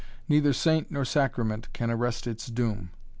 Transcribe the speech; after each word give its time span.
Neither 0.27 0.51
saint 0.51 0.87
or 0.97 1.05
sacrament 1.05 1.71
can 1.73 1.91
arrest 1.91 2.25
its 2.25 2.47
doom. 2.47 2.89